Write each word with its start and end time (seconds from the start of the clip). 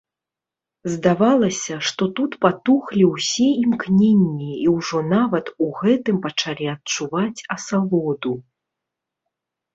Здавалася, 0.93 1.75
што 1.89 2.07
тут 2.19 2.31
патухлі 2.45 3.03
ўсе 3.09 3.49
імкненні 3.65 4.49
і 4.63 4.67
ўжо 4.75 5.03
нават 5.13 5.53
у 5.67 5.69
гэтым 5.83 6.17
пачалі 6.25 6.65
адчуваць 6.75 7.45
асалоду. 7.59 8.33